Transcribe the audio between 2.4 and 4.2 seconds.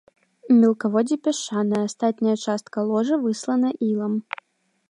частка ложа выслана ілам.